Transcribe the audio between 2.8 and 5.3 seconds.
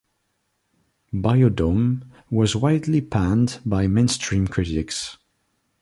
panned by mainstream critics.